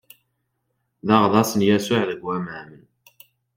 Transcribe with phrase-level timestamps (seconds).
[1.07, 2.69] D aɣḍaṣ n Yasuɛ deg waman.